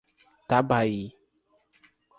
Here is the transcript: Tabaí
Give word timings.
Tabaí 0.47 0.97